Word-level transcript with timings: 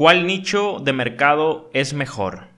¿Cuál 0.00 0.26
nicho 0.26 0.80
de 0.82 0.94
mercado 0.94 1.68
es 1.74 1.92
mejor? 1.92 2.48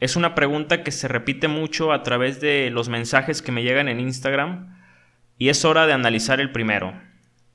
Es 0.00 0.16
una 0.16 0.34
pregunta 0.34 0.82
que 0.82 0.90
se 0.90 1.06
repite 1.06 1.46
mucho 1.46 1.92
a 1.92 2.02
través 2.02 2.40
de 2.40 2.68
los 2.72 2.88
mensajes 2.88 3.42
que 3.42 3.52
me 3.52 3.62
llegan 3.62 3.86
en 3.86 4.00
Instagram 4.00 4.76
y 5.38 5.50
es 5.50 5.64
hora 5.64 5.86
de 5.86 5.92
analizar 5.92 6.40
el 6.40 6.50
primero. 6.50 7.00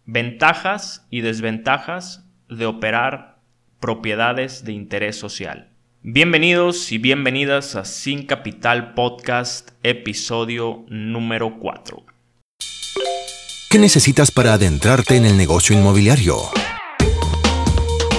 Ventajas 0.06 1.06
y 1.10 1.20
desventajas 1.20 2.24
de 2.48 2.66
operar 2.66 3.42
propiedades 3.82 4.64
de 4.64 4.72
interés 4.72 5.18
social. 5.18 5.68
Bienvenidos 6.02 6.90
y 6.94 6.98
bienvenidas 6.98 7.76
a 7.76 7.84
Sin 7.84 8.26
Capital 8.26 8.94
Podcast, 8.94 9.72
episodio 9.84 10.86
número 10.88 11.60
4. 11.60 12.06
¿Qué 13.70 13.80
necesitas 13.80 14.32
para 14.32 14.54
adentrarte 14.54 15.18
en 15.18 15.26
el 15.26 15.36
negocio 15.36 15.76
inmobiliario? 15.76 16.38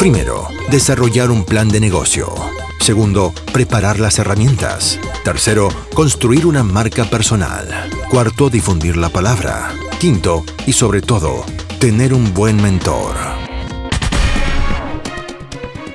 Primero, 0.00 0.48
desarrollar 0.70 1.30
un 1.30 1.44
plan 1.44 1.68
de 1.68 1.78
negocio. 1.78 2.32
Segundo, 2.78 3.34
preparar 3.52 4.00
las 4.00 4.18
herramientas. 4.18 4.98
Tercero, 5.24 5.68
construir 5.92 6.46
una 6.46 6.62
marca 6.62 7.04
personal. 7.04 7.68
Cuarto, 8.08 8.48
difundir 8.48 8.96
la 8.96 9.10
palabra. 9.10 9.74
Quinto, 9.98 10.42
y 10.66 10.72
sobre 10.72 11.02
todo, 11.02 11.44
tener 11.78 12.14
un 12.14 12.32
buen 12.32 12.62
mentor. 12.62 13.14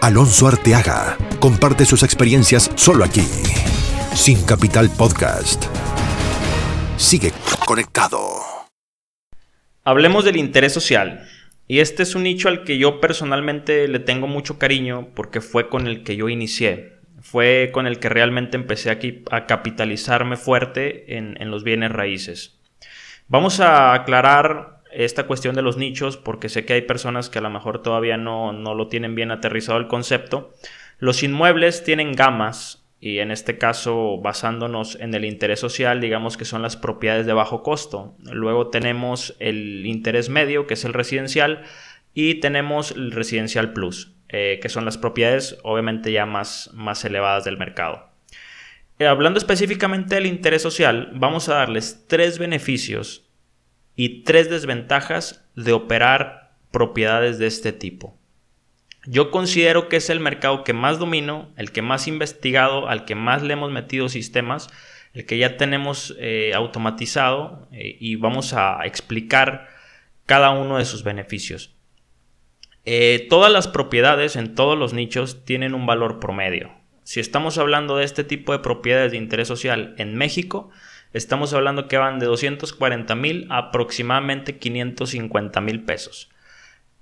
Alonso 0.01 0.47
Arteaga 0.49 1.17
comparte 1.39 1.83
sus 1.87 2.03
experiencias 2.03 2.69
solo 2.75 3.05
aquí. 3.05 3.27
Sin 4.13 4.43
Capital 4.43 4.91
Podcast. 4.91 5.65
Sigue 6.95 7.33
conectado. 7.65 8.21
Hablemos 9.83 10.25
del 10.25 10.37
interés 10.37 10.73
social. 10.73 11.27
Y 11.67 11.79
este 11.79 12.03
es 12.03 12.15
un 12.15 12.23
nicho 12.23 12.47
al 12.47 12.63
que 12.63 12.77
yo 12.77 13.01
personalmente 13.01 13.87
le 13.87 13.99
tengo 13.99 14.27
mucho 14.27 14.59
cariño 14.59 15.09
porque 15.15 15.41
fue 15.41 15.67
con 15.67 15.87
el 15.87 16.03
que 16.03 16.15
yo 16.15 16.29
inicié. 16.29 16.93
Fue 17.21 17.71
con 17.73 17.87
el 17.87 17.99
que 17.99 18.09
realmente 18.09 18.55
empecé 18.55 18.91
aquí 18.91 19.23
a 19.31 19.47
capitalizarme 19.47 20.37
fuerte 20.37 21.17
en, 21.17 21.49
los 21.49 21.63
bienes 21.63 21.91
raíces. 21.91 22.59
Vamos 23.27 23.59
a 23.59 23.95
aclarar 23.95 24.83
esta 24.91 25.25
cuestión 25.25 25.55
de 25.55 25.63
los 25.63 25.77
nichos 25.77 26.17
porque 26.17 26.49
sé 26.49 26.65
que 26.65 26.73
hay 26.73 26.83
personas 26.83 27.29
que 27.29 27.39
a 27.39 27.41
lo 27.41 27.49
mejor 27.49 27.81
todavía 27.81 28.17
no, 28.17 28.53
no 28.53 28.75
lo 28.75 28.87
tienen 28.87 29.15
bien 29.15 29.31
aterrizado 29.31 29.79
el 29.79 29.87
concepto. 29.87 30.53
Los 30.99 31.23
inmuebles 31.23 31.83
tienen 31.83 32.11
gamas 32.11 32.84
y 33.05 33.19
en 33.19 33.29
este 33.29 33.59
caso 33.59 34.17
basándonos 34.17 34.95
en 34.99 35.13
el 35.13 35.25
interés 35.25 35.59
social, 35.59 36.01
digamos 36.01 36.37
que 36.37 36.43
son 36.43 36.63
las 36.63 36.75
propiedades 36.75 37.27
de 37.27 37.33
bajo 37.33 37.61
costo. 37.61 38.17
Luego 38.31 38.69
tenemos 38.69 39.35
el 39.37 39.85
interés 39.85 40.29
medio, 40.29 40.65
que 40.65 40.73
es 40.73 40.85
el 40.85 40.93
residencial, 40.93 41.61
y 42.15 42.39
tenemos 42.39 42.89
el 42.89 43.11
residencial 43.11 43.73
plus, 43.73 44.15
eh, 44.29 44.57
que 44.59 44.69
son 44.69 44.85
las 44.85 44.97
propiedades 44.97 45.59
obviamente 45.61 46.11
ya 46.11 46.25
más, 46.25 46.71
más 46.73 47.05
elevadas 47.05 47.43
del 47.43 47.59
mercado. 47.59 48.09
Eh, 48.97 49.05
hablando 49.05 49.37
específicamente 49.37 50.15
del 50.15 50.25
interés 50.25 50.63
social, 50.63 51.11
vamos 51.13 51.47
a 51.47 51.57
darles 51.57 52.05
tres 52.07 52.39
beneficios 52.39 53.29
y 53.95 54.23
tres 54.23 54.49
desventajas 54.49 55.47
de 55.55 55.73
operar 55.73 56.55
propiedades 56.71 57.37
de 57.37 57.45
este 57.45 57.71
tipo. 57.71 58.17
Yo 59.05 59.29
considero 59.29 59.87
que 59.87 59.97
es 59.97 60.09
el 60.09 60.19
mercado 60.19 60.63
que 60.63 60.73
más 60.73 60.97
domino, 60.97 61.51
el 61.57 61.71
que 61.71 61.81
más 61.81 62.07
investigado, 62.07 62.89
al 62.89 63.05
que 63.05 63.15
más 63.15 63.43
le 63.43 63.53
hemos 63.53 63.71
metido 63.71 64.09
sistemas, 64.09 64.69
el 65.13 65.25
que 65.25 65.37
ya 65.37 65.57
tenemos 65.57 66.15
eh, 66.19 66.53
automatizado 66.53 67.67
eh, 67.71 67.97
y 67.99 68.15
vamos 68.15 68.53
a 68.53 68.85
explicar 68.85 69.67
cada 70.25 70.49
uno 70.49 70.77
de 70.77 70.85
sus 70.85 71.03
beneficios. 71.03 71.75
Eh, 72.83 73.27
todas 73.29 73.51
las 73.51 73.67
propiedades 73.67 74.35
en 74.35 74.55
todos 74.55 74.77
los 74.77 74.93
nichos 74.93 75.45
tienen 75.45 75.73
un 75.73 75.85
valor 75.85 76.19
promedio. 76.19 76.71
Si 77.03 77.19
estamos 77.19 77.57
hablando 77.57 77.97
de 77.97 78.05
este 78.05 78.23
tipo 78.23 78.51
de 78.51 78.59
propiedades 78.59 79.11
de 79.11 79.17
interés 79.17 79.47
social 79.47 79.95
en 79.97 80.15
México, 80.15 80.69
estamos 81.13 81.53
hablando 81.53 81.87
que 81.87 81.97
van 81.97 82.19
de 82.19 82.25
240 82.25 83.15
mil 83.15 83.47
a 83.51 83.57
aproximadamente 83.57 84.57
550 84.57 85.61
mil 85.61 85.83
pesos. 85.83 86.29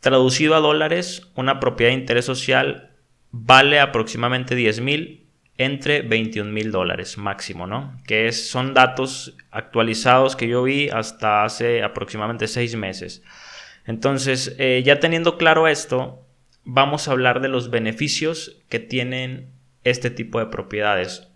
Traducido 0.04 0.56
a 0.56 0.60
dólares, 0.60 1.32
una 1.34 1.62
propiedad 1.62 1.94
de 1.94 2.00
interés 2.00 2.26
social 2.26 2.90
vale 3.32 3.80
aproximadamente 3.80 4.54
10 4.54 4.82
mil 4.82 5.30
entre 5.58 6.02
21 6.02 6.52
mil 6.52 6.74
dólares 6.74 7.18
máximo, 7.18 7.68
¿no? 7.68 7.98
Que 8.06 8.30
son 8.34 8.74
datos 8.74 9.38
actualizados 9.50 10.36
que 10.36 10.50
yo 10.50 10.62
vi 10.64 10.90
hasta 10.90 11.46
hace 11.46 11.84
aproximadamente 11.84 12.50
seis 12.50 12.76
meses. 12.76 13.24
Entonces, 13.86 14.58
eh, 14.60 14.84
ya 14.84 15.00
teniendo 15.00 15.38
claro 15.38 15.70
esto, 15.70 16.28
vamos 16.66 17.08
a 17.08 17.12
hablar 17.12 17.40
de 17.40 17.48
los 17.48 17.70
beneficios 17.70 18.62
que 18.68 18.80
tienen 18.80 19.54
este 19.86 20.10
tipo 20.10 20.40
de 20.40 20.48
propiedades. 20.48 21.30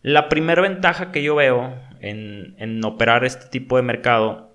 La 0.00 0.30
primera 0.30 0.62
ventaja 0.62 1.12
que 1.12 1.22
yo 1.22 1.34
veo 1.34 1.78
en, 2.00 2.54
en 2.56 2.82
operar 2.82 3.26
este 3.26 3.44
tipo 3.48 3.76
de 3.76 3.82
mercado 3.82 4.53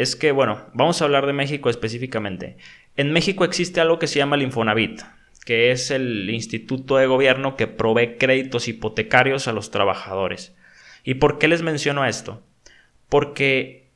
es 0.00 0.16
que, 0.16 0.32
bueno, 0.32 0.66
vamos 0.72 1.00
a 1.00 1.04
hablar 1.04 1.26
de 1.26 1.32
México 1.32 1.68
específicamente. 1.68 2.56
En 2.96 3.12
México 3.12 3.44
existe 3.44 3.80
algo 3.80 3.98
que 3.98 4.06
se 4.06 4.18
llama 4.18 4.36
el 4.36 4.42
Infonavit, 4.42 5.02
que 5.44 5.70
es 5.72 5.90
el 5.90 6.30
instituto 6.30 6.96
de 6.96 7.06
gobierno 7.06 7.56
que 7.56 7.66
provee 7.66 8.16
créditos 8.18 8.66
hipotecarios 8.66 9.46
a 9.46 9.52
los 9.52 9.70
trabajadores. 9.70 10.56
¿Y 11.04 11.14
por 11.14 11.38
qué 11.38 11.48
les 11.48 11.62
menciono 11.62 12.06
esto? 12.06 12.42
Porque 13.08 13.90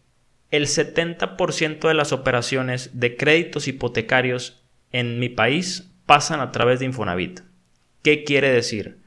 el 0.50 0.66
70% 0.66 1.88
de 1.88 1.94
las 1.94 2.12
operaciones 2.12 2.91
de 2.98 3.16
créditos 3.16 3.66
hipotecarios 3.66 4.62
en 4.92 5.19
mi 5.19 5.28
país 5.28 5.91
pasan 6.06 6.41
a 6.41 6.53
través 6.53 6.81
de 6.81 6.86
Infonavit. 6.86 7.41
¿Qué 8.03 8.25
quiere 8.25 8.50
decir? 8.50 8.98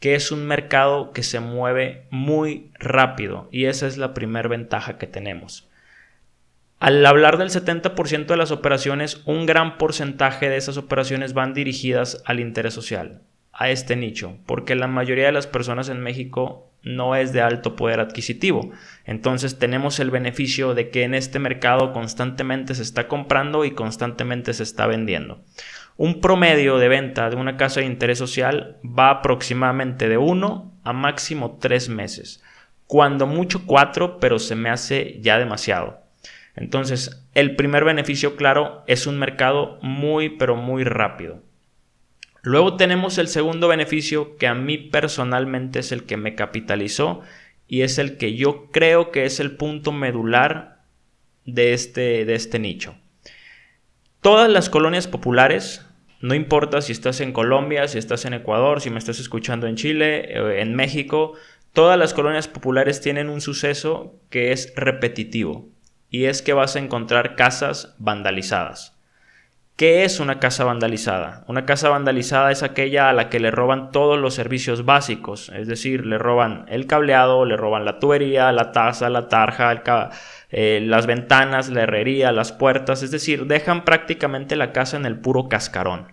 Que 0.00 0.14
es 0.14 0.32
un 0.32 0.44
mercado 0.44 1.12
que 1.12 1.22
se 1.22 1.40
mueve 1.40 2.06
muy 2.10 2.72
rápido 2.74 3.48
y 3.52 3.66
esa 3.66 3.86
es 3.86 3.96
la 3.96 4.12
primera 4.12 4.48
ventaja 4.48 4.98
que 4.98 5.06
tenemos. 5.06 5.68
Al 6.78 7.04
hablar 7.06 7.38
del 7.38 7.48
70% 7.48 8.26
de 8.26 8.36
las 8.36 8.50
operaciones, 8.50 9.22
un 9.24 9.46
gran 9.46 9.78
porcentaje 9.78 10.50
de 10.50 10.58
esas 10.58 10.76
operaciones 10.76 11.32
van 11.32 11.54
dirigidas 11.54 12.22
al 12.26 12.38
interés 12.38 12.74
social, 12.74 13.22
a 13.52 13.70
este 13.70 13.96
nicho, 13.96 14.36
porque 14.44 14.74
la 14.74 14.86
mayoría 14.86 15.24
de 15.24 15.32
las 15.32 15.46
personas 15.46 15.88
en 15.88 16.00
México 16.00 16.70
no 16.82 17.16
es 17.16 17.32
de 17.32 17.40
alto 17.40 17.76
poder 17.76 17.98
adquisitivo. 17.98 18.70
Entonces 19.06 19.58
tenemos 19.58 19.98
el 20.00 20.10
beneficio 20.10 20.74
de 20.74 20.90
que 20.90 21.04
en 21.04 21.14
este 21.14 21.38
mercado 21.38 21.94
constantemente 21.94 22.74
se 22.74 22.82
está 22.82 23.08
comprando 23.08 23.64
y 23.64 23.70
constantemente 23.70 24.52
se 24.52 24.62
está 24.62 24.86
vendiendo. 24.86 25.40
Un 25.96 26.20
promedio 26.20 26.76
de 26.76 26.88
venta 26.88 27.30
de 27.30 27.36
una 27.36 27.56
casa 27.56 27.80
de 27.80 27.86
interés 27.86 28.18
social 28.18 28.76
va 28.84 29.08
aproximadamente 29.08 30.10
de 30.10 30.18
1 30.18 30.72
a 30.84 30.92
máximo 30.92 31.56
3 31.58 31.88
meses. 31.88 32.42
Cuando 32.86 33.26
mucho 33.26 33.64
4, 33.64 34.20
pero 34.20 34.38
se 34.38 34.54
me 34.54 34.68
hace 34.68 35.18
ya 35.22 35.38
demasiado. 35.38 36.05
Entonces, 36.56 37.22
el 37.34 37.54
primer 37.54 37.84
beneficio, 37.84 38.34
claro, 38.34 38.82
es 38.86 39.06
un 39.06 39.18
mercado 39.18 39.78
muy, 39.82 40.30
pero 40.30 40.56
muy 40.56 40.84
rápido. 40.84 41.42
Luego 42.42 42.76
tenemos 42.76 43.18
el 43.18 43.28
segundo 43.28 43.68
beneficio 43.68 44.36
que 44.36 44.46
a 44.46 44.54
mí 44.54 44.78
personalmente 44.78 45.80
es 45.80 45.92
el 45.92 46.04
que 46.04 46.16
me 46.16 46.34
capitalizó 46.34 47.20
y 47.68 47.82
es 47.82 47.98
el 47.98 48.16
que 48.16 48.36
yo 48.36 48.70
creo 48.70 49.10
que 49.10 49.26
es 49.26 49.38
el 49.38 49.56
punto 49.56 49.92
medular 49.92 50.80
de 51.44 51.74
este, 51.74 52.24
de 52.24 52.34
este 52.34 52.58
nicho. 52.58 52.94
Todas 54.22 54.48
las 54.48 54.70
colonias 54.70 55.08
populares, 55.08 55.84
no 56.20 56.34
importa 56.34 56.80
si 56.80 56.92
estás 56.92 57.20
en 57.20 57.32
Colombia, 57.32 57.86
si 57.86 57.98
estás 57.98 58.24
en 58.24 58.32
Ecuador, 58.32 58.80
si 58.80 58.90
me 58.90 58.98
estás 58.98 59.20
escuchando 59.20 59.66
en 59.66 59.76
Chile, 59.76 60.26
eh, 60.30 60.62
en 60.62 60.74
México, 60.74 61.34
todas 61.72 61.98
las 61.98 62.14
colonias 62.14 62.48
populares 62.48 63.00
tienen 63.00 63.28
un 63.28 63.40
suceso 63.40 64.14
que 64.30 64.52
es 64.52 64.72
repetitivo 64.74 65.75
y 66.10 66.24
es 66.24 66.42
que 66.42 66.52
vas 66.52 66.76
a 66.76 66.78
encontrar 66.78 67.36
casas 67.36 67.94
vandalizadas. 67.98 68.96
¿Qué 69.76 70.04
es 70.04 70.20
una 70.20 70.40
casa 70.40 70.64
vandalizada? 70.64 71.44
Una 71.48 71.66
casa 71.66 71.90
vandalizada 71.90 72.50
es 72.50 72.62
aquella 72.62 73.10
a 73.10 73.12
la 73.12 73.28
que 73.28 73.40
le 73.40 73.50
roban 73.50 73.92
todos 73.92 74.18
los 74.18 74.32
servicios 74.32 74.86
básicos, 74.86 75.50
es 75.50 75.68
decir, 75.68 76.06
le 76.06 76.16
roban 76.16 76.64
el 76.68 76.86
cableado, 76.86 77.44
le 77.44 77.58
roban 77.58 77.84
la 77.84 77.98
tubería, 77.98 78.52
la 78.52 78.72
taza, 78.72 79.10
la 79.10 79.28
tarja, 79.28 79.82
eh, 80.50 80.80
las 80.82 81.06
ventanas, 81.06 81.68
la 81.68 81.82
herrería, 81.82 82.32
las 82.32 82.52
puertas, 82.52 83.02
es 83.02 83.10
decir, 83.10 83.44
dejan 83.44 83.84
prácticamente 83.84 84.56
la 84.56 84.72
casa 84.72 84.96
en 84.96 85.04
el 85.04 85.18
puro 85.18 85.48
cascarón. 85.50 86.10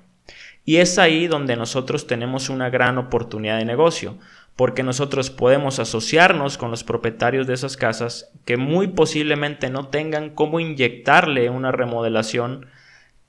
Y 0.65 0.77
es 0.77 0.99
ahí 0.99 1.27
donde 1.27 1.55
nosotros 1.55 2.05
tenemos 2.05 2.49
una 2.49 2.69
gran 2.69 2.97
oportunidad 2.97 3.59
de 3.59 3.65
negocio, 3.65 4.17
porque 4.55 4.83
nosotros 4.83 5.29
podemos 5.29 5.79
asociarnos 5.79 6.57
con 6.57 6.69
los 6.69 6.83
propietarios 6.83 7.47
de 7.47 7.53
esas 7.53 7.75
casas 7.77 8.31
que 8.45 8.57
muy 8.57 8.87
posiblemente 8.87 9.69
no 9.69 9.87
tengan 9.87 10.29
cómo 10.29 10.59
inyectarle 10.59 11.49
una 11.49 11.71
remodelación 11.71 12.67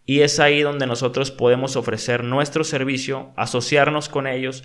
y 0.07 0.21
es 0.21 0.39
ahí 0.39 0.61
donde 0.61 0.87
nosotros 0.87 1.31
podemos 1.31 1.77
ofrecer 1.77 2.25
nuestro 2.25 2.63
servicio, 2.63 3.33
asociarnos 3.37 4.11
con 4.11 4.27
ellos 4.27 4.65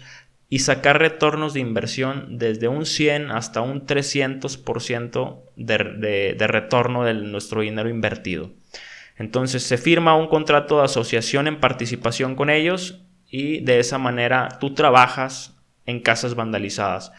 y 0.49 0.59
sacar 0.59 0.99
retornos 0.99 1.53
de 1.53 1.61
inversión 1.61 2.37
desde 2.37 2.67
un 2.67 2.85
100 2.85 3.31
hasta 3.31 3.61
un 3.61 3.85
300% 3.85 5.41
de, 5.55 5.77
de, 5.77 6.35
de 6.37 6.47
retorno 6.47 7.05
de 7.05 7.13
nuestro 7.13 7.61
dinero 7.61 7.87
invertido. 7.87 8.51
Entonces 9.15 9.63
se 9.63 9.77
firma 9.77 10.15
un 10.15 10.27
contrato 10.27 10.79
de 10.79 10.85
asociación 10.85 11.47
en 11.47 11.59
participación 11.59 12.35
con 12.35 12.49
ellos 12.49 13.01
y 13.29 13.61
de 13.61 13.79
esa 13.79 13.97
manera 13.97 14.57
tú 14.59 14.73
trabajas 14.73 15.58
en 15.89 16.01
casas 16.01 16.35
vandalizadas. 16.35 17.11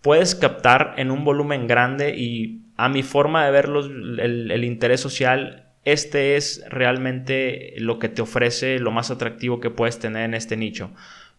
Puedes 0.00 0.34
captar 0.34 0.94
en 0.96 1.10
un 1.10 1.24
volumen 1.24 1.66
grande 1.66 2.16
y 2.16 2.62
a 2.76 2.88
mi 2.88 3.02
forma 3.02 3.44
de 3.44 3.50
ver 3.50 3.66
el, 3.66 4.50
el 4.50 4.64
interés 4.64 5.00
social, 5.00 5.66
este 5.84 6.36
es 6.36 6.64
realmente 6.68 7.74
lo 7.76 7.98
que 7.98 8.08
te 8.08 8.22
ofrece 8.22 8.78
lo 8.78 8.90
más 8.90 9.10
atractivo 9.10 9.60
que 9.60 9.70
puedes 9.70 9.98
tener 9.98 10.24
en 10.24 10.34
este 10.34 10.56
nicho. 10.56 10.90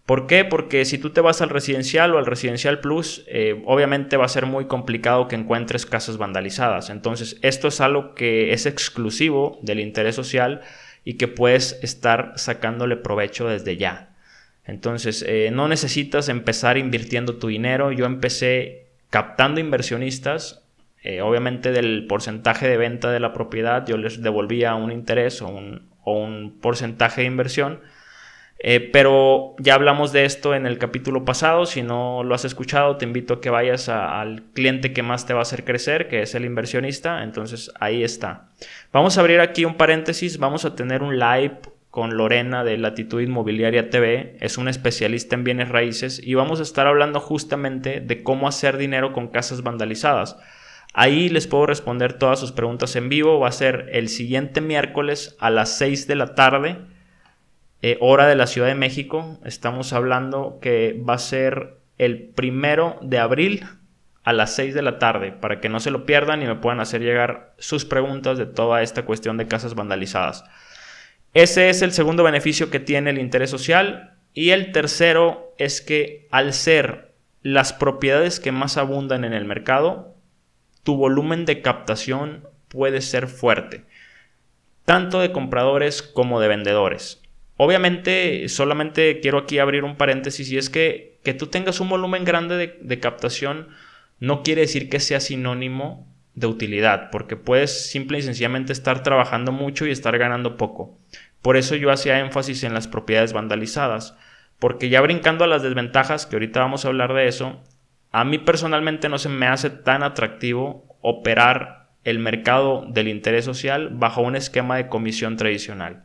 ¿Por 0.05 0.27
qué? 0.27 0.45
Porque 0.45 0.83
si 0.85 0.97
tú 0.97 1.11
te 1.11 1.21
vas 1.21 1.41
al 1.41 1.49
residencial 1.49 2.13
o 2.13 2.17
al 2.17 2.25
residencial 2.25 2.79
plus, 2.79 3.23
eh, 3.27 3.61
obviamente 3.65 4.17
va 4.17 4.25
a 4.25 4.29
ser 4.29 4.45
muy 4.45 4.65
complicado 4.65 5.27
que 5.27 5.35
encuentres 5.35 5.85
casas 5.85 6.17
vandalizadas. 6.17 6.89
Entonces, 6.89 7.37
esto 7.43 7.67
es 7.67 7.79
algo 7.81 8.15
que 8.15 8.51
es 8.51 8.65
exclusivo 8.65 9.59
del 9.61 9.79
interés 9.79 10.15
social 10.15 10.61
y 11.05 11.13
que 11.13 11.27
puedes 11.27 11.79
estar 11.83 12.33
sacándole 12.35 12.97
provecho 12.97 13.47
desde 13.47 13.77
ya. 13.77 14.10
Entonces, 14.71 15.23
eh, 15.27 15.49
no 15.51 15.67
necesitas 15.67 16.29
empezar 16.29 16.77
invirtiendo 16.77 17.35
tu 17.37 17.47
dinero. 17.47 17.91
Yo 17.91 18.05
empecé 18.05 18.87
captando 19.09 19.59
inversionistas. 19.59 20.63
Eh, 21.03 21.21
obviamente 21.21 21.71
del 21.71 22.05
porcentaje 22.07 22.67
de 22.67 22.77
venta 22.77 23.11
de 23.11 23.19
la 23.19 23.33
propiedad 23.33 23.87
yo 23.87 23.97
les 23.97 24.21
devolvía 24.21 24.75
un 24.75 24.91
interés 24.91 25.41
o 25.41 25.47
un 25.47 26.59
porcentaje 26.61 27.21
de 27.21 27.27
inversión 27.27 27.79
eh, 28.63 28.79
pero 28.93 29.55
ya 29.57 29.73
hablamos 29.73 30.11
de 30.11 30.23
esto 30.23 30.53
en 30.53 30.67
el 30.67 30.77
capítulo 30.77 31.25
pasado. 31.25 31.65
Si 31.65 31.81
no 31.81 32.23
lo 32.23 32.35
has 32.35 32.45
escuchado, 32.45 32.97
te 32.97 33.05
invito 33.05 33.35
a 33.35 33.41
que 33.41 33.49
vayas 33.49 33.89
al 33.89 34.43
cliente 34.53 34.93
que 34.93 35.01
más 35.01 35.25
te 35.25 35.33
va 35.33 35.39
a 35.39 35.41
hacer 35.41 35.65
crecer, 35.65 36.07
que 36.07 36.21
es 36.21 36.35
el 36.35 36.45
inversionista. 36.45 37.23
Entonces 37.23 37.71
ahí 37.79 38.03
está. 38.03 38.49
Vamos 38.93 39.17
a 39.17 39.21
abrir 39.21 39.39
aquí 39.39 39.65
un 39.65 39.75
paréntesis. 39.75 40.37
Vamos 40.37 40.63
a 40.65 40.75
tener 40.75 41.01
un 41.01 41.17
live 41.17 41.57
con 41.91 42.15
Lorena 42.15 42.63
de 42.63 42.77
Latitud 42.77 43.21
Inmobiliaria 43.21 43.89
TV. 43.89 44.37
Es 44.39 44.57
una 44.57 44.71
especialista 44.71 45.35
en 45.35 45.43
bienes 45.43 45.69
raíces 45.69 46.21
y 46.23 46.33
vamos 46.33 46.59
a 46.61 46.63
estar 46.63 46.87
hablando 46.87 47.19
justamente 47.19 47.99
de 47.99 48.23
cómo 48.23 48.47
hacer 48.47 48.77
dinero 48.77 49.11
con 49.11 49.27
casas 49.27 49.61
vandalizadas. 49.61 50.37
Ahí 50.93 51.29
les 51.29 51.47
puedo 51.47 51.65
responder 51.65 52.13
todas 52.13 52.39
sus 52.39 52.53
preguntas 52.53 52.95
en 52.95 53.09
vivo. 53.09 53.39
Va 53.39 53.49
a 53.49 53.53
ser 53.53 53.89
el 53.91 54.07
siguiente 54.07 54.61
miércoles 54.61 55.35
a 55.39 55.49
las 55.49 55.77
6 55.77 56.07
de 56.07 56.15
la 56.15 56.33
tarde 56.33 56.77
eh, 57.81 57.97
hora 57.99 58.25
de 58.27 58.35
la 58.35 58.47
Ciudad 58.47 58.67
de 58.67 58.75
México. 58.75 59.39
Estamos 59.43 59.91
hablando 59.91 60.59
que 60.61 61.01
va 61.07 61.15
a 61.15 61.19
ser 61.19 61.77
el 61.97 62.29
primero 62.29 62.97
de 63.01 63.19
abril 63.19 63.65
a 64.23 64.33
las 64.33 64.55
6 64.55 64.73
de 64.73 64.81
la 64.81 64.97
tarde 64.99 65.31
para 65.31 65.59
que 65.59 65.69
no 65.69 65.79
se 65.79 65.91
lo 65.91 66.05
pierdan 66.05 66.41
y 66.41 66.45
me 66.45 66.55
puedan 66.55 66.79
hacer 66.79 67.01
llegar 67.01 67.53
sus 67.57 67.85
preguntas 67.85 68.37
de 68.37 68.45
toda 68.45 68.81
esta 68.81 69.03
cuestión 69.03 69.37
de 69.37 69.47
casas 69.47 69.75
vandalizadas. 69.75 70.45
Ese 71.33 71.69
es 71.69 71.81
el 71.81 71.91
segundo 71.91 72.23
beneficio 72.23 72.69
que 72.69 72.79
tiene 72.79 73.09
el 73.09 73.19
interés 73.19 73.49
social 73.49 74.17
y 74.33 74.49
el 74.49 74.71
tercero 74.71 75.53
es 75.57 75.81
que 75.81 76.27
al 76.31 76.53
ser 76.53 77.13
las 77.41 77.73
propiedades 77.73 78.39
que 78.39 78.51
más 78.51 78.77
abundan 78.77 79.23
en 79.23 79.33
el 79.33 79.45
mercado, 79.45 80.15
tu 80.83 80.95
volumen 80.95 81.45
de 81.45 81.61
captación 81.61 82.47
puede 82.67 83.01
ser 83.01 83.27
fuerte, 83.27 83.85
tanto 84.85 85.19
de 85.19 85.31
compradores 85.31 86.01
como 86.01 86.39
de 86.39 86.47
vendedores. 86.47 87.21
Obviamente, 87.57 88.47
solamente 88.49 89.19
quiero 89.19 89.39
aquí 89.39 89.59
abrir 89.59 89.83
un 89.83 89.95
paréntesis 89.95 90.51
y 90.51 90.57
es 90.57 90.69
que 90.69 91.11
que 91.23 91.33
tú 91.33 91.47
tengas 91.47 91.79
un 91.79 91.89
volumen 91.89 92.25
grande 92.25 92.77
de, 92.79 92.99
captación 92.99 93.67
no 94.19 94.43
quiere 94.43 94.61
decir 94.61 94.89
que 94.89 94.99
sea 94.99 95.19
sinónimo 95.19 96.07
de 96.35 96.47
utilidad, 96.47 97.09
porque 97.11 97.35
puedes 97.35 97.89
simple 97.89 98.19
y 98.19 98.21
sencillamente 98.21 98.73
estar 98.73 99.03
trabajando 99.03 99.51
mucho 99.51 99.85
y 99.85 99.91
estar 99.91 100.17
ganando 100.17 100.57
poco. 100.57 100.97
Por 101.41 101.57
eso 101.57 101.75
yo 101.75 101.91
hacía 101.91 102.19
énfasis 102.19 102.63
en 102.63 102.73
las 102.73 102.87
propiedades 102.87 103.33
vandalizadas, 103.33 104.15
porque 104.59 104.89
ya 104.89 105.01
brincando 105.01 105.43
a 105.43 105.47
las 105.47 105.63
desventajas, 105.63 106.25
que 106.25 106.35
ahorita 106.35 106.59
vamos 106.59 106.85
a 106.85 106.89
hablar 106.89 107.13
de 107.13 107.27
eso, 107.27 107.63
a 108.11 108.23
mí 108.23 108.37
personalmente 108.37 109.09
no 109.09 109.17
se 109.17 109.29
me 109.29 109.47
hace 109.47 109.69
tan 109.69 110.03
atractivo 110.03 110.97
operar 111.01 111.89
el 112.03 112.19
mercado 112.19 112.85
del 112.87 113.07
interés 113.07 113.45
social 113.45 113.89
bajo 113.91 114.21
un 114.21 114.35
esquema 114.35 114.77
de 114.77 114.87
comisión 114.87 115.37
tradicional. 115.37 116.03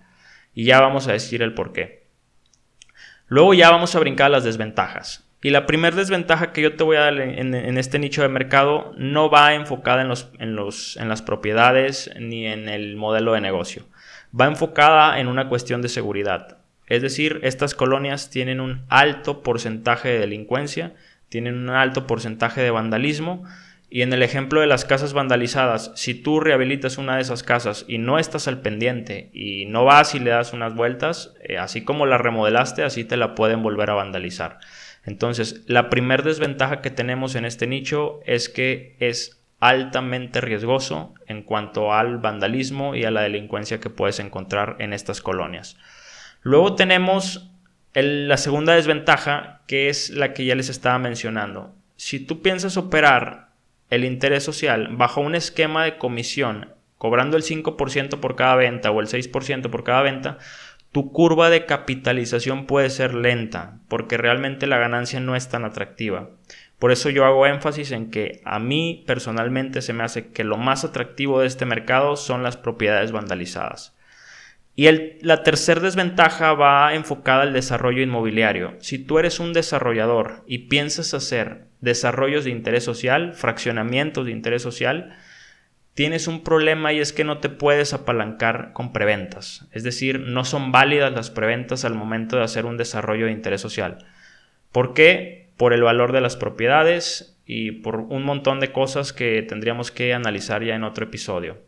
Y 0.54 0.64
ya 0.64 0.80
vamos 0.80 1.08
a 1.08 1.12
decir 1.12 1.42
el 1.42 1.54
por 1.54 1.72
qué. 1.72 2.06
Luego 3.26 3.54
ya 3.54 3.70
vamos 3.70 3.94
a 3.94 4.00
brincar 4.00 4.26
a 4.26 4.30
las 4.30 4.44
desventajas. 4.44 5.25
Y 5.42 5.50
la 5.50 5.66
primera 5.66 5.94
desventaja 5.94 6.52
que 6.52 6.62
yo 6.62 6.76
te 6.76 6.84
voy 6.84 6.96
a 6.96 7.00
dar 7.00 7.20
en, 7.20 7.54
este 7.78 7.98
nicho 7.98 8.22
de 8.22 8.28
mercado 8.28 8.94
no 8.96 9.30
va 9.30 9.54
enfocada 9.54 10.02
en, 10.02 10.08
los, 10.08 10.30
en, 10.38 10.56
los, 10.56 10.96
en 10.96 11.08
las 11.08 11.22
propiedades 11.22 12.10
ni 12.18 12.46
en 12.46 12.68
el 12.68 12.96
modelo 12.96 13.32
de 13.32 13.40
negocio. 13.40 13.84
Va 14.38 14.46
enfocada 14.46 15.20
en 15.20 15.28
una 15.28 15.48
cuestión 15.48 15.82
de 15.82 15.88
seguridad. 15.88 16.58
Es 16.86 17.02
decir, 17.02 17.40
estas 17.42 17.74
colonias 17.74 18.30
tienen 18.30 18.60
un 18.60 18.84
alto 18.88 19.42
porcentaje 19.42 20.08
de 20.08 20.18
delincuencia, 20.20 20.94
tienen 21.28 21.56
un 21.56 21.70
alto 21.70 22.06
porcentaje 22.06 22.62
de 22.62 22.70
vandalismo 22.70 23.44
y 23.88 24.02
en 24.02 24.12
el 24.12 24.22
ejemplo 24.22 24.60
de 24.60 24.66
las 24.66 24.84
casas 24.84 25.12
vandalizadas, 25.12 25.92
si 25.94 26.14
tú 26.14 26.40
rehabilitas 26.40 26.98
una 26.98 27.16
de 27.16 27.22
esas 27.22 27.42
casas 27.42 27.84
y 27.86 27.98
no 27.98 28.18
estás 28.18 28.48
al 28.48 28.60
pendiente 28.60 29.30
y 29.32 29.66
no 29.66 29.84
vas 29.84 30.14
y 30.14 30.18
le 30.18 30.30
das 30.30 30.52
unas 30.52 30.74
vueltas, 30.74 31.34
eh, 31.42 31.58
así 31.58 31.84
como 31.84 32.04
la 32.04 32.18
remodelaste, 32.18 32.82
así 32.82 33.04
te 33.04 33.16
la 33.16 33.34
pueden 33.34 33.62
volver 33.62 33.90
a 33.90 33.94
vandalizar. 33.94 34.58
Entonces, 35.06 35.62
la 35.66 35.88
primer 35.88 36.24
desventaja 36.24 36.82
que 36.82 36.90
tenemos 36.90 37.36
en 37.36 37.44
este 37.44 37.66
nicho 37.66 38.20
es 38.26 38.48
que 38.48 38.96
es 38.98 39.40
altamente 39.60 40.40
riesgoso 40.40 41.14
en 41.26 41.42
cuanto 41.42 41.94
al 41.94 42.18
vandalismo 42.18 42.94
y 42.94 43.04
a 43.04 43.10
la 43.10 43.22
delincuencia 43.22 43.80
que 43.80 43.88
puedes 43.88 44.18
encontrar 44.18 44.76
en 44.80 44.92
estas 44.92 45.22
colonias. 45.22 45.78
Luego 46.42 46.74
tenemos 46.74 47.50
la 47.94 48.36
segunda 48.36 48.74
desventaja, 48.74 49.62
que 49.66 49.88
es 49.88 50.10
la 50.10 50.34
que 50.34 50.44
ya 50.44 50.54
les 50.54 50.68
estaba 50.68 50.98
mencionando. 50.98 51.74
Si 51.96 52.20
tú 52.20 52.42
piensas 52.42 52.76
operar 52.76 53.48
el 53.88 54.04
interés 54.04 54.44
social 54.44 54.88
bajo 54.92 55.20
un 55.20 55.34
esquema 55.34 55.84
de 55.84 55.96
comisión, 55.96 56.74
cobrando 56.98 57.36
el 57.36 57.42
5% 57.42 58.20
por 58.20 58.36
cada 58.36 58.56
venta 58.56 58.90
o 58.90 59.00
el 59.00 59.06
6% 59.06 59.70
por 59.70 59.84
cada 59.84 60.02
venta, 60.02 60.38
tu 60.96 61.12
curva 61.12 61.50
de 61.50 61.66
capitalización 61.66 62.64
puede 62.64 62.88
ser 62.88 63.12
lenta, 63.12 63.80
porque 63.86 64.16
realmente 64.16 64.66
la 64.66 64.78
ganancia 64.78 65.20
no 65.20 65.36
es 65.36 65.46
tan 65.50 65.66
atractiva. 65.66 66.30
Por 66.78 66.90
eso 66.90 67.10
yo 67.10 67.26
hago 67.26 67.46
énfasis 67.46 67.92
en 67.92 68.10
que 68.10 68.40
a 68.46 68.58
mí 68.60 69.04
personalmente 69.06 69.82
se 69.82 69.92
me 69.92 70.04
hace 70.04 70.28
que 70.28 70.42
lo 70.42 70.56
más 70.56 70.84
atractivo 70.84 71.40
de 71.40 71.48
este 71.48 71.66
mercado 71.66 72.16
son 72.16 72.42
las 72.42 72.56
propiedades 72.56 73.12
vandalizadas. 73.12 73.94
Y 74.74 74.88
la 75.20 75.42
tercera 75.42 75.82
desventaja 75.82 76.54
va 76.54 76.94
enfocada 76.94 77.42
al 77.42 77.52
desarrollo 77.52 78.00
inmobiliario. 78.00 78.76
Si 78.78 78.98
tú 78.98 79.18
eres 79.18 79.38
un 79.38 79.52
desarrollador 79.52 80.44
y 80.46 80.68
piensas 80.68 81.12
hacer 81.12 81.66
desarrollos 81.82 82.44
de 82.44 82.52
interés 82.52 82.84
social, 82.84 83.34
fraccionamientos 83.34 84.24
de 84.24 84.32
interés 84.32 84.62
social, 84.62 85.14
tienes 85.96 86.28
un 86.28 86.44
problema 86.44 86.92
y 86.92 87.00
es 87.00 87.14
que 87.14 87.24
no 87.24 87.38
te 87.38 87.48
puedes 87.48 87.94
apalancar 87.94 88.74
con 88.74 88.92
preventas. 88.92 89.66
Es 89.72 89.82
decir, 89.82 90.20
no 90.20 90.44
son 90.44 90.70
válidas 90.70 91.10
las 91.10 91.30
preventas 91.30 91.86
al 91.86 91.94
momento 91.94 92.36
de 92.36 92.42
hacer 92.42 92.66
un 92.66 92.76
desarrollo 92.76 93.24
de 93.24 93.32
interés 93.32 93.62
social. 93.62 94.04
¿Por 94.72 94.92
qué? 94.92 95.48
Por 95.56 95.72
el 95.72 95.82
valor 95.82 96.12
de 96.12 96.20
las 96.20 96.36
propiedades 96.36 97.40
y 97.46 97.72
por 97.72 97.96
un 97.96 98.24
montón 98.24 98.60
de 98.60 98.72
cosas 98.72 99.14
que 99.14 99.40
tendríamos 99.40 99.90
que 99.90 100.12
analizar 100.12 100.62
ya 100.62 100.74
en 100.74 100.84
otro 100.84 101.06
episodio. 101.06 101.62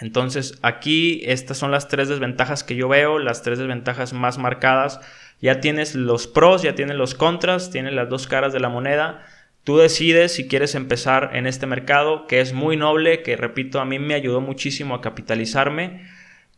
Entonces 0.00 0.58
aquí 0.62 1.22
estas 1.24 1.56
son 1.56 1.70
las 1.70 1.86
tres 1.86 2.08
desventajas 2.08 2.64
que 2.64 2.74
yo 2.74 2.88
veo, 2.88 3.20
las 3.20 3.42
tres 3.42 3.60
desventajas 3.60 4.12
más 4.12 4.38
marcadas. 4.38 4.98
Ya 5.40 5.60
tienes 5.60 5.94
los 5.94 6.26
pros, 6.26 6.62
ya 6.62 6.74
tienes 6.74 6.96
los 6.96 7.14
contras, 7.14 7.70
tienes 7.70 7.92
las 7.92 8.08
dos 8.08 8.26
caras 8.26 8.52
de 8.52 8.58
la 8.58 8.70
moneda. 8.70 9.24
Tú 9.66 9.78
decides 9.78 10.30
si 10.30 10.46
quieres 10.46 10.76
empezar 10.76 11.30
en 11.32 11.44
este 11.48 11.66
mercado, 11.66 12.28
que 12.28 12.40
es 12.40 12.52
muy 12.52 12.76
noble, 12.76 13.24
que 13.24 13.36
repito, 13.36 13.80
a 13.80 13.84
mí 13.84 13.98
me 13.98 14.14
ayudó 14.14 14.40
muchísimo 14.40 14.94
a 14.94 15.00
capitalizarme. 15.00 16.06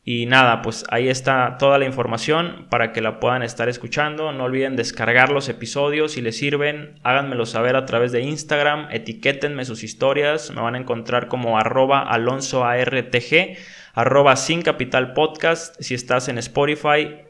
Y 0.04 0.26
nada, 0.26 0.60
pues 0.60 0.84
ahí 0.90 1.08
está 1.08 1.56
toda 1.58 1.78
la 1.78 1.86
información 1.86 2.66
para 2.68 2.92
que 2.92 3.00
la 3.00 3.18
puedan 3.18 3.42
estar 3.42 3.70
escuchando. 3.70 4.30
No 4.32 4.44
olviden 4.44 4.76
descargar 4.76 5.30
los 5.30 5.48
episodios. 5.48 6.12
Si 6.12 6.20
les 6.20 6.36
sirven, 6.36 7.00
háganmelo 7.02 7.46
saber 7.46 7.76
a 7.76 7.86
través 7.86 8.12
de 8.12 8.20
Instagram. 8.20 8.88
Etiquétenme 8.90 9.64
sus 9.64 9.84
historias. 9.84 10.50
Me 10.50 10.60
van 10.60 10.74
a 10.74 10.78
encontrar 10.78 11.28
como 11.28 11.58
arroba 11.58 12.00
alonsoartg, 12.00 13.56
arroba 13.94 14.36
sin 14.36 14.60
capital 14.60 15.14
podcast. 15.14 15.80
Si 15.80 15.94
estás 15.94 16.28
en 16.28 16.36
Spotify, 16.36 17.22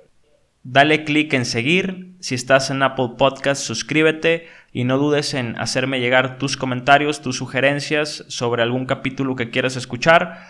dale 0.71 1.05
clic 1.05 1.33
en 1.33 1.45
seguir. 1.45 2.13
Si 2.21 2.35
estás 2.35 2.71
en 2.71 2.83
Apple 2.83 3.11
Podcast, 3.17 3.63
suscríbete. 3.63 4.49
Y 4.73 4.85
no 4.85 4.99
dudes 4.99 5.33
en 5.35 5.59
hacerme 5.59 6.01
llegar 6.01 6.39
tus 6.39 6.57
comentarios, 6.57 7.23
tus 7.23 7.37
sugerencias 7.37 8.25
sobre 8.29 8.63
algún 8.63 8.85
capítulo 8.85 9.35
que 9.35 9.51
quieras 9.51 9.77
escuchar. 9.77 10.41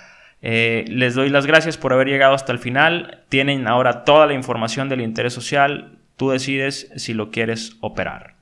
Eh, 0.43 0.85
les 0.89 1.15
doy 1.15 1.31
las 1.31 1.47
gracias 1.47 1.77
por 1.77 1.93
haber 1.93 2.09
llegado 2.09 2.35
hasta 2.35 2.53
el 2.53 2.59
final. 2.59 3.25
Tienen 3.29 3.69
ahora 3.69 4.05
toda 4.05 4.27
la 4.27 4.35
información 4.35 4.89
del 4.89 5.03
interés 5.03 5.33
social. 5.33 5.99
Tú 6.17 6.31
decides 6.31 6.91
si 6.97 7.15
lo 7.15 7.31
quieres 7.31 7.77
operar. 7.81 8.38